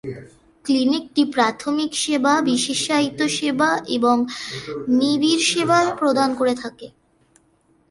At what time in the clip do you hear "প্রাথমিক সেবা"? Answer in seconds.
1.25-2.33